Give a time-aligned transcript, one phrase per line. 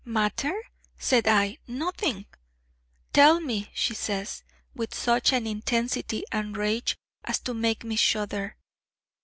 [0.03, 0.59] 'Matter?'
[0.97, 2.25] said I, 'nothing!'
[3.13, 4.41] 'Tell me!' she says
[4.73, 8.55] with such an intensity and rage, as to make me shudder.